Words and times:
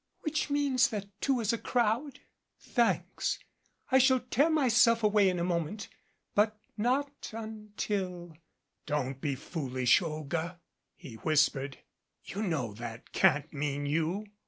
"Which 0.21 0.49
means 0.49 0.87
that 0.89 1.09
two 1.21 1.39
is 1.41 1.53
a 1.53 1.59
crowd? 1.59 2.21
Thanks. 2.59 3.37
I 3.91 3.99
shall 3.99 4.19
tear 4.21 4.49
myself 4.49 5.03
away 5.03 5.29
in 5.29 5.37
a 5.37 5.43
moment, 5.43 5.89
but 6.33 6.59
not 6.75 7.29
until" 7.33 8.35
"Don't 8.87 9.21
be 9.21 9.35
foolish, 9.35 10.01
Olga," 10.01 10.59
he 10.95 11.17
whispered. 11.17 11.77
"You 12.23 12.41
know 12.41 12.73
that 12.73 13.11
can't 13.11 13.53
mean 13.53 13.85
you." 13.85 14.25